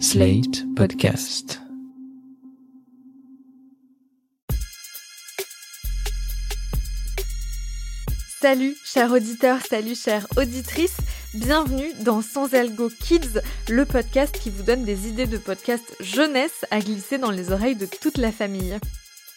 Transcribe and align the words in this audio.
Slate 0.00 0.64
Podcast. 0.74 1.60
Salut 8.40 8.74
chers 8.84 9.12
auditeurs, 9.12 9.60
salut 9.60 9.94
chères 9.94 10.26
auditrices, 10.36 10.96
bienvenue 11.34 11.92
dans 12.00 12.22
Sans 12.22 12.52
Algo 12.54 12.90
Kids, 12.90 13.40
le 13.68 13.84
podcast 13.84 14.36
qui 14.38 14.50
vous 14.50 14.64
donne 14.64 14.84
des 14.84 15.08
idées 15.08 15.26
de 15.26 15.38
podcast 15.38 15.96
jeunesse 16.00 16.66
à 16.70 16.80
glisser 16.80 17.18
dans 17.18 17.30
les 17.30 17.52
oreilles 17.52 17.76
de 17.76 17.86
toute 17.86 18.18
la 18.18 18.32
famille. 18.32 18.78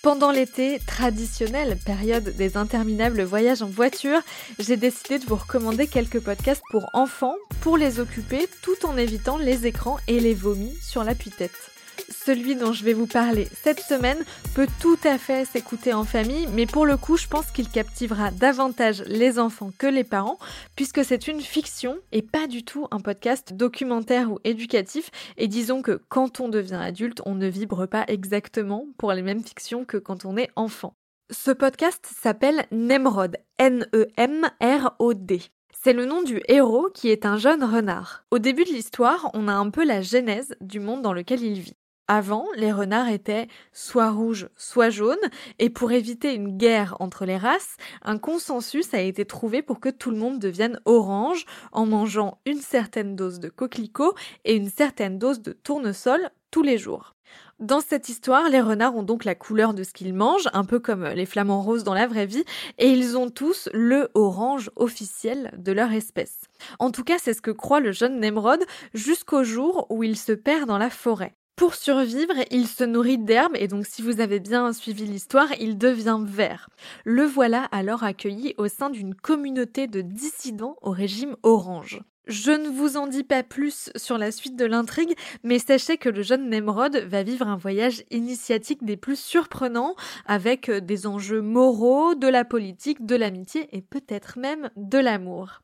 Pendant 0.08 0.32
l'été, 0.32 0.80
traditionnelle 0.88 1.78
période 1.86 2.34
des 2.38 2.56
interminables 2.56 3.24
voyages 3.24 3.62
en 3.62 3.68
voiture, 3.68 4.22
j'ai 4.58 4.78
décidé 4.78 5.20
de 5.20 5.26
vous 5.26 5.36
recommander 5.36 5.86
quelques 5.86 6.22
podcasts 6.22 6.64
pour 6.72 6.90
enfants 6.94 7.36
pour 7.60 7.76
les 7.76 8.00
occuper 8.00 8.48
tout 8.62 8.86
en 8.86 8.96
évitant 8.96 9.38
les 9.38 9.68
écrans 9.68 9.98
et 10.08 10.22
les 10.22 10.34
vomis 10.34 10.78
sur 10.82 11.04
l'appui-tête. 11.04 11.77
Celui 12.10 12.56
dont 12.56 12.72
je 12.72 12.86
vais 12.86 12.94
vous 12.94 13.08
parler 13.08 13.48
cette 13.64 13.82
semaine 13.82 14.24
peut 14.56 14.68
tout 14.80 14.98
à 15.04 15.18
fait 15.18 15.46
s'écouter 15.46 15.94
en 15.94 16.06
famille, 16.06 16.48
mais 16.54 16.66
pour 16.66 16.86
le 16.86 16.96
coup, 16.96 17.18
je 17.18 17.28
pense 17.28 17.52
qu'il 17.52 17.70
captivera 17.70 18.32
davantage 18.32 19.04
les 19.08 19.40
enfants 19.40 19.72
que 19.78 19.88
les 19.88 20.06
parents, 20.06 20.40
puisque 20.76 21.04
c'est 21.04 21.28
une 21.28 21.42
fiction 21.42 21.98
et 22.12 22.22
pas 22.22 22.48
du 22.48 22.64
tout 22.64 22.88
un 22.92 23.00
podcast 23.00 23.54
documentaire 23.54 24.32
ou 24.32 24.40
éducatif. 24.44 25.12
Et 25.38 25.48
disons 25.48 25.82
que 25.82 26.02
quand 26.08 26.40
on 26.40 26.48
devient 26.48 26.80
adulte, 26.82 27.22
on 27.26 27.36
ne 27.36 27.48
vibre 27.48 27.88
pas 27.88 28.06
exactement 28.08 28.86
pour 28.98 29.12
les 29.12 29.22
mêmes 29.22 29.44
fictions 29.44 29.84
que 29.84 29.98
quand 29.98 30.24
on 30.26 30.38
est 30.38 30.50
enfant. 30.56 30.94
Ce 31.30 31.52
podcast 31.52 32.08
s'appelle 32.22 32.66
Nemrod, 32.72 33.36
N-E-M-R-O-D. 33.58 35.42
C'est 35.84 35.94
le 35.94 36.06
nom 36.06 36.24
du 36.24 36.42
héros 36.48 36.90
qui 36.94 37.10
est 37.10 37.26
un 37.26 37.38
jeune 37.38 37.64
renard. 37.64 38.24
Au 38.32 38.40
début 38.40 38.64
de 38.64 38.70
l'histoire, 38.70 39.30
on 39.34 39.48
a 39.48 39.54
un 39.54 39.70
peu 39.70 39.86
la 39.86 40.02
genèse 40.02 40.56
du 40.62 40.80
monde 40.80 41.02
dans 41.02 41.14
lequel 41.14 41.42
il 41.42 41.60
vit. 41.60 41.76
Avant, 42.10 42.46
les 42.56 42.72
renards 42.72 43.10
étaient 43.10 43.50
soit 43.74 44.12
rouges, 44.12 44.48
soit 44.56 44.90
jaunes, 44.90 45.18
et 45.60 45.70
pour 45.70 45.92
éviter 45.92 46.34
une 46.34 46.58
guerre 46.58 46.96
entre 47.02 47.26
les 47.26 47.36
races, 47.36 47.76
un 48.02 48.18
consensus 48.18 48.94
a 48.94 49.02
été 49.02 49.26
trouvé 49.26 49.62
pour 49.62 49.82
que 49.82 49.90
tout 49.90 50.12
le 50.12 50.18
monde 50.18 50.40
devienne 50.40 50.80
orange 50.86 51.46
en 51.74 51.86
mangeant 51.86 52.40
une 52.46 52.62
certaine 52.62 53.18
dose 53.18 53.40
de 53.40 53.50
coquelicot 53.50 54.16
et 54.46 54.56
une 54.56 54.70
certaine 54.70 55.20
dose 55.20 55.42
de 55.42 55.52
tournesol 55.52 56.30
tous 56.50 56.64
les 56.64 56.78
jours. 56.78 57.14
Dans 57.60 57.82
cette 57.82 58.08
histoire, 58.08 58.48
les 58.48 58.62
renards 58.62 58.96
ont 58.96 59.04
donc 59.04 59.26
la 59.26 59.36
couleur 59.36 59.74
de 59.74 59.84
ce 59.84 59.92
qu'ils 59.92 60.14
mangent, 60.14 60.48
un 60.54 60.64
peu 60.64 60.80
comme 60.80 61.04
les 61.04 61.26
flamants 61.26 61.62
roses 61.62 61.84
dans 61.84 61.94
la 61.94 62.08
vraie 62.08 62.26
vie, 62.26 62.46
et 62.78 62.88
ils 62.88 63.18
ont 63.18 63.30
tous 63.30 63.68
le 63.74 64.10
orange 64.14 64.72
officiel 64.78 65.52
de 65.58 65.74
leur 65.74 65.92
espèce. 65.92 66.46
En 66.80 66.92
tout 66.92 67.04
cas, 67.04 67.18
c'est 67.18 67.34
ce 67.34 67.42
que 67.42 67.52
croit 67.52 67.82
le 67.82 67.92
jeune 67.92 68.22
Nemrod 68.22 68.64
jusqu'au 68.94 69.44
jour 69.44 69.88
où 69.90 70.04
il 70.04 70.16
se 70.16 70.32
perd 70.32 70.68
dans 70.68 70.78
la 70.78 70.90
forêt. 70.90 71.36
Pour 71.58 71.74
survivre, 71.74 72.36
il 72.52 72.68
se 72.68 72.84
nourrit 72.84 73.18
d'herbes 73.18 73.56
et 73.56 73.68
donc 73.68 73.88
si 73.88 74.04
vous 74.04 74.22
avez 74.22 74.40
bien 74.40 74.72
suivi 74.74 75.06
l'histoire, 75.06 75.48
il 75.60 75.80
devient 75.80 76.20
vert. 76.24 76.70
Le 77.04 77.24
voilà 77.24 77.64
alors 77.72 78.04
accueilli 78.04 78.54
au 78.60 78.68
sein 78.68 78.92
d'une 78.92 79.16
communauté 79.16 79.88
de 79.88 80.02
dissidents 80.02 80.76
au 80.84 80.92
régime 80.92 81.36
orange. 81.42 82.00
Je 82.28 82.52
ne 82.52 82.70
vous 82.70 82.96
en 82.96 83.08
dis 83.08 83.24
pas 83.24 83.42
plus 83.42 83.90
sur 83.96 84.20
la 84.20 84.32
suite 84.32 84.56
de 84.56 84.66
l'intrigue, 84.66 85.16
mais 85.44 85.58
sachez 85.58 85.98
que 85.98 86.10
le 86.10 86.22
jeune 86.22 86.48
Nemrod 86.48 86.96
va 86.96 87.24
vivre 87.24 87.48
un 87.48 87.58
voyage 87.58 88.04
initiatique 88.12 88.86
des 88.86 88.98
plus 88.98 89.20
surprenants, 89.20 89.96
avec 90.28 90.70
des 90.70 91.08
enjeux 91.08 91.42
moraux, 91.42 92.14
de 92.14 92.28
la 92.28 92.46
politique, 92.46 93.04
de 93.04 93.16
l'amitié 93.16 93.68
et 93.72 93.82
peut-être 93.82 94.38
même 94.38 94.70
de 94.76 95.00
l'amour. 95.00 95.64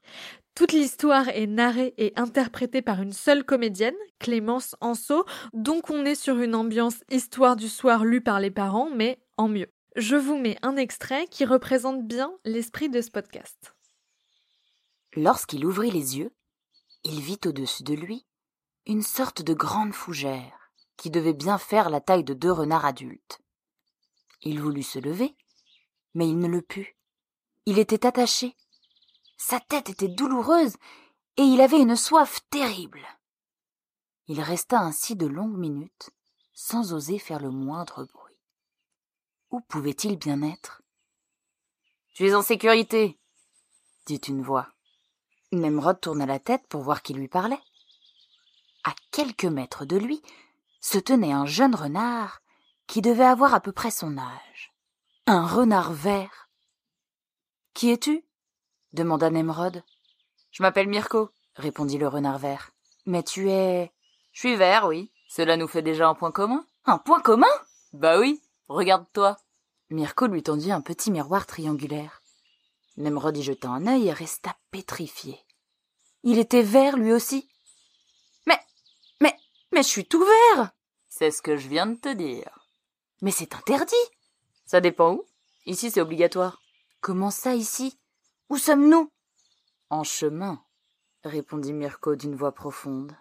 Toute 0.55 0.71
l'histoire 0.71 1.29
est 1.29 1.47
narrée 1.47 1.95
et 1.97 2.13
interprétée 2.15 2.83
par 2.83 3.01
une 3.01 3.11
seule 3.11 3.43
comédienne, 3.43 3.95
Clémence 4.19 4.75
Anceau, 4.81 5.25
donc 5.53 5.89
on 5.89 6.05
est 6.05 6.15
sur 6.15 6.39
une 6.39 6.53
ambiance 6.53 7.03
histoire 7.09 7.55
du 7.55 7.67
soir 7.67 8.05
lue 8.05 8.21
par 8.21 8.39
les 8.39 8.51
parents, 8.51 8.89
mais 8.91 9.19
en 9.37 9.47
mieux. 9.47 9.71
Je 9.95 10.15
vous 10.15 10.37
mets 10.37 10.57
un 10.61 10.75
extrait 10.75 11.27
qui 11.27 11.45
représente 11.45 12.05
bien 12.05 12.31
l'esprit 12.45 12.89
de 12.89 13.01
ce 13.01 13.09
podcast. 13.09 13.75
Lorsqu'il 15.15 15.65
ouvrit 15.65 15.91
les 15.91 16.17
yeux, 16.17 16.31
il 17.03 17.19
vit 17.19 17.39
au-dessus 17.45 17.83
de 17.83 17.95
lui 17.95 18.25
une 18.85 19.01
sorte 19.01 19.41
de 19.41 19.53
grande 19.53 19.93
fougère 19.93 20.71
qui 20.97 21.09
devait 21.09 21.33
bien 21.33 21.57
faire 21.57 21.89
la 21.89 21.99
taille 21.99 22.23
de 22.23 22.33
deux 22.33 22.51
renards 22.51 22.85
adultes. 22.85 23.39
Il 24.43 24.61
voulut 24.61 24.83
se 24.83 24.99
lever, 24.99 25.35
mais 26.13 26.27
il 26.27 26.37
ne 26.37 26.47
le 26.47 26.61
put. 26.61 26.95
Il 27.65 27.79
était 27.79 28.05
attaché 28.05 28.55
sa 29.45 29.59
tête 29.59 29.89
était 29.89 30.07
douloureuse 30.07 30.77
et 31.35 31.41
il 31.41 31.59
avait 31.59 31.81
une 31.81 31.97
soif 31.97 32.39
terrible. 32.49 33.05
Il 34.27 34.39
resta 34.39 34.79
ainsi 34.79 35.17
de 35.17 35.27
longues 35.27 35.57
minutes, 35.57 36.11
sans 36.53 36.93
oser 36.93 37.19
faire 37.19 37.41
le 37.41 37.49
moindre 37.49 38.05
bruit. 38.05 38.39
Où 39.51 39.59
pouvait-il 39.59 40.17
bien 40.17 40.41
être? 40.43 40.81
Je 42.13 42.23
suis 42.23 42.33
en 42.33 42.41
sécurité, 42.41 43.19
dit 44.05 44.21
une 44.29 44.41
voix. 44.41 44.69
Nemrod 45.51 45.99
tourna 45.99 46.25
la 46.25 46.39
tête 46.39 46.65
pour 46.69 46.81
voir 46.81 47.01
qui 47.01 47.13
lui 47.13 47.27
parlait. 47.27 47.61
À 48.85 48.95
quelques 49.11 49.43
mètres 49.43 49.83
de 49.83 49.97
lui 49.97 50.21
se 50.79 50.97
tenait 50.97 51.33
un 51.33 51.45
jeune 51.45 51.75
renard 51.75 52.41
qui 52.87 53.01
devait 53.01 53.25
avoir 53.25 53.53
à 53.53 53.59
peu 53.59 53.73
près 53.73 53.91
son 53.91 54.17
âge. 54.17 54.73
Un 55.27 55.45
renard 55.45 55.91
vert. 55.91 56.49
Qui 57.73 57.91
es-tu? 57.91 58.23
Demanda 58.93 59.29
Nemrod. 59.29 59.83
Je 60.51 60.63
m'appelle 60.63 60.87
Mirko, 60.87 61.29
répondit 61.55 61.97
le 61.97 62.07
renard 62.07 62.37
vert. 62.37 62.71
Mais 63.05 63.23
tu 63.23 63.49
es. 63.49 63.91
Je 64.31 64.39
suis 64.39 64.55
vert, 64.55 64.85
oui. 64.85 65.11
Cela 65.27 65.57
nous 65.57 65.67
fait 65.67 65.81
déjà 65.81 66.07
un 66.07 66.13
point 66.13 66.31
commun. 66.31 66.65
Un 66.85 66.97
point 66.97 67.21
commun? 67.21 67.47
Bah 67.91 68.19
oui, 68.19 68.41
regarde-toi. 68.67 69.37
Mirko 69.89 70.27
lui 70.27 70.43
tendit 70.43 70.71
un 70.71 70.81
petit 70.81 71.11
miroir 71.11 71.45
triangulaire. 71.45 72.21
Nemrod 72.97 73.35
y 73.35 73.43
jeta 73.43 73.69
un 73.69 73.87
œil 73.87 74.07
et 74.07 74.13
resta 74.13 74.55
pétrifié. 74.71 75.39
Il 76.23 76.37
était 76.37 76.61
vert 76.61 76.97
lui 76.97 77.11
aussi. 77.11 77.49
Mais. 78.45 78.59
Mais. 79.19 79.35
Mais 79.71 79.83
je 79.83 79.87
suis 79.87 80.05
tout 80.05 80.23
vert 80.23 80.69
C'est 81.09 81.31
ce 81.31 81.41
que 81.41 81.57
je 81.57 81.67
viens 81.67 81.87
de 81.87 81.95
te 81.95 82.13
dire. 82.13 82.67
Mais 83.21 83.31
c'est 83.31 83.55
interdit 83.55 83.95
Ça 84.65 84.81
dépend 84.81 85.13
où? 85.13 85.25
Ici 85.65 85.89
c'est 85.89 86.01
obligatoire. 86.01 86.61
Comment 87.01 87.31
ça 87.31 87.55
ici? 87.55 87.97
Où 88.53 88.57
sommes-nous? 88.59 89.09
En 89.89 90.03
chemin, 90.03 90.61
répondit 91.23 91.73
Mirko 91.73 92.15
d'une 92.15 92.35
voix 92.35 92.53
profonde. 92.53 93.13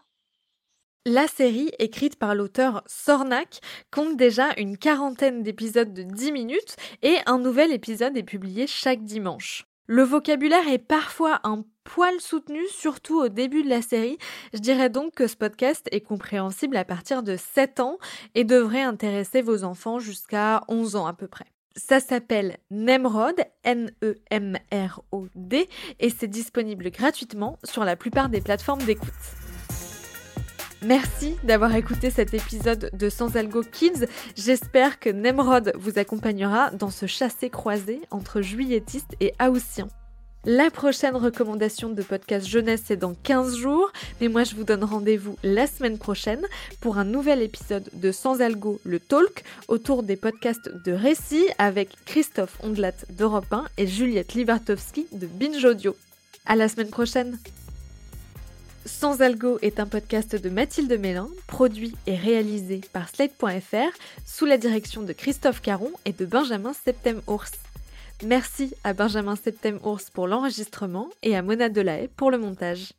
La 1.06 1.26
série, 1.26 1.70
écrite 1.78 2.16
par 2.16 2.34
l'auteur 2.34 2.82
Sornak, 2.84 3.60
compte 3.90 4.18
déjà 4.18 4.50
une 4.58 4.76
quarantaine 4.76 5.42
d'épisodes 5.42 5.94
de 5.94 6.02
10 6.02 6.32
minutes 6.32 6.76
et 7.00 7.16
un 7.24 7.38
nouvel 7.38 7.72
épisode 7.72 8.14
est 8.14 8.22
publié 8.22 8.66
chaque 8.66 9.04
dimanche. 9.04 9.64
Le 9.86 10.02
vocabulaire 10.02 10.68
est 10.68 10.76
parfois 10.76 11.40
un 11.44 11.64
poil 11.84 12.20
soutenu, 12.20 12.60
surtout 12.68 13.18
au 13.18 13.28
début 13.30 13.62
de 13.62 13.70
la 13.70 13.80
série. 13.80 14.18
Je 14.52 14.58
dirais 14.58 14.90
donc 14.90 15.14
que 15.14 15.26
ce 15.26 15.36
podcast 15.36 15.88
est 15.92 16.02
compréhensible 16.02 16.76
à 16.76 16.84
partir 16.84 17.22
de 17.22 17.38
7 17.38 17.80
ans 17.80 17.96
et 18.34 18.44
devrait 18.44 18.82
intéresser 18.82 19.40
vos 19.40 19.64
enfants 19.64 19.98
jusqu'à 19.98 20.62
11 20.68 20.94
ans 20.96 21.06
à 21.06 21.14
peu 21.14 21.26
près. 21.26 21.46
Ça 21.76 22.00
s'appelle 22.00 22.58
Nemrod, 22.70 23.36
N-E-M-R-O-D, 23.64 24.08
et 26.00 26.10
c'est 26.10 26.26
disponible 26.28 26.90
gratuitement 26.90 27.58
sur 27.64 27.84
la 27.84 27.96
plupart 27.96 28.28
des 28.28 28.40
plateformes 28.40 28.82
d'écoute. 28.82 29.12
Merci 30.82 31.36
d'avoir 31.44 31.74
écouté 31.76 32.10
cet 32.10 32.34
épisode 32.34 32.90
de 32.92 33.08
Sans 33.08 33.36
Algo 33.36 33.62
Kids. 33.62 34.06
J'espère 34.36 34.98
que 34.98 35.08
Nemrod 35.10 35.72
vous 35.76 35.98
accompagnera 35.98 36.70
dans 36.72 36.90
ce 36.90 37.06
chassé-croisé 37.06 38.02
entre 38.10 38.42
juilletistes 38.42 39.14
et 39.20 39.32
haussiens. 39.40 39.88
La 40.44 40.72
prochaine 40.72 41.14
recommandation 41.14 41.90
de 41.90 42.02
podcast 42.02 42.48
jeunesse 42.48 42.90
est 42.90 42.96
dans 42.96 43.14
15 43.14 43.56
jours, 43.56 43.92
mais 44.20 44.26
moi 44.26 44.42
je 44.42 44.56
vous 44.56 44.64
donne 44.64 44.82
rendez-vous 44.82 45.36
la 45.44 45.68
semaine 45.68 45.98
prochaine 45.98 46.44
pour 46.80 46.98
un 46.98 47.04
nouvel 47.04 47.42
épisode 47.42 47.88
de 47.92 48.10
Sans 48.10 48.40
Algo, 48.40 48.80
le 48.82 48.98
talk, 48.98 49.44
autour 49.68 50.02
des 50.02 50.16
podcasts 50.16 50.68
de 50.84 50.90
récits 50.90 51.46
avec 51.58 51.90
Christophe 52.06 52.58
Ondlat 52.64 52.90
d'Europe 53.10 53.52
1 53.52 53.66
et 53.78 53.86
Juliette 53.86 54.34
Libartowski 54.34 55.06
de 55.12 55.28
Binge 55.28 55.64
Audio. 55.64 55.94
À 56.44 56.56
la 56.56 56.68
semaine 56.68 56.90
prochaine! 56.90 57.38
Sans 58.84 59.22
Algo 59.22 59.60
est 59.62 59.78
un 59.78 59.86
podcast 59.86 60.34
de 60.34 60.50
Mathilde 60.50 60.98
Mélin, 60.98 61.28
produit 61.46 61.94
et 62.08 62.16
réalisé 62.16 62.80
par 62.92 63.08
Slate.fr 63.10 63.96
sous 64.26 64.46
la 64.46 64.58
direction 64.58 65.02
de 65.02 65.12
Christophe 65.12 65.62
Caron 65.62 65.92
et 66.04 66.12
de 66.12 66.26
Benjamin 66.26 66.72
Septem-Ours. 66.72 67.52
Merci 68.24 68.72
à 68.84 68.92
Benjamin 68.92 69.34
Septem-Ours 69.34 70.10
pour 70.10 70.28
l'enregistrement 70.28 71.08
et 71.24 71.34
à 71.34 71.42
Mona 71.42 71.68
Delahaye 71.68 72.06
pour 72.06 72.30
le 72.30 72.38
montage. 72.38 72.92